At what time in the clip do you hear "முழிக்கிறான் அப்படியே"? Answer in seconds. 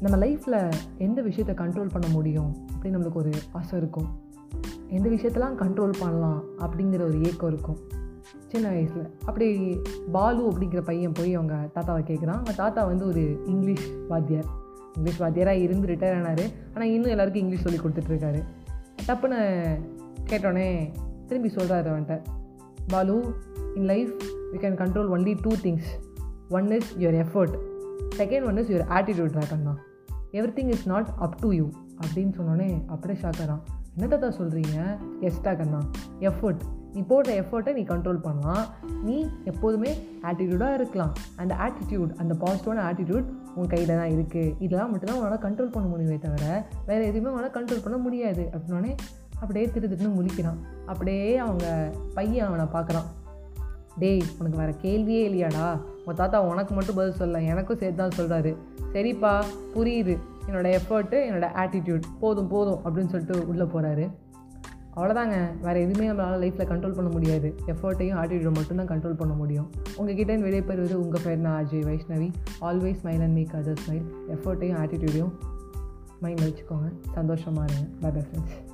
50.18-51.36